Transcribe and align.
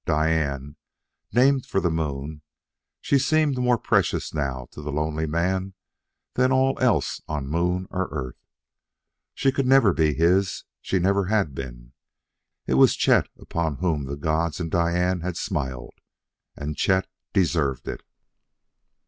Diane 0.07 0.77
named 1.31 1.67
for 1.67 1.79
the 1.79 1.91
moon: 1.91 2.41
she 3.01 3.19
seemed 3.19 3.59
more 3.59 3.77
precious 3.77 4.33
now 4.33 4.67
to 4.71 4.81
the 4.81 4.91
lonely 4.91 5.27
man 5.27 5.75
than 6.33 6.51
all 6.51 6.75
else 6.81 7.21
on 7.27 7.45
moon 7.45 7.85
or 7.91 8.07
Earth. 8.11 8.41
She 9.35 9.51
could 9.51 9.67
never 9.67 9.93
be 9.93 10.15
his; 10.15 10.63
she 10.81 10.97
never 10.97 11.25
had 11.25 11.53
been. 11.53 11.93
It 12.65 12.73
was 12.81 12.95
Chet 12.95 13.29
upon 13.37 13.75
whom 13.75 14.05
the 14.05 14.17
gods 14.17 14.59
and 14.59 14.71
Diane 14.71 15.19
had 15.21 15.37
smiled. 15.37 15.93
And 16.57 16.75
Chet 16.75 17.05
deserved 17.31 17.87
it. 17.87 18.01